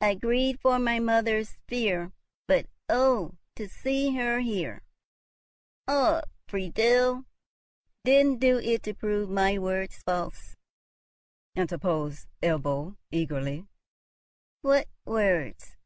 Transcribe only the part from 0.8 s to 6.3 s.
my mother's fear; but oh, to see her here!" "Ah,